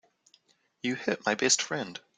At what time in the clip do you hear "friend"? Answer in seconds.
1.61-1.99